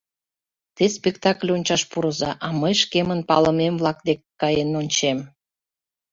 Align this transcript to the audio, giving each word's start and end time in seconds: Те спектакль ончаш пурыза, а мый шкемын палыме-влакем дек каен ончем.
Те 0.75 0.83
спектакль 0.97 1.49
ончаш 1.55 1.81
пурыза, 1.91 2.31
а 2.45 2.47
мый 2.61 2.73
шкемын 2.81 3.19
палыме-влакем 3.29 4.03
дек 4.07 4.19
каен 4.41 4.71
ончем. 4.81 5.19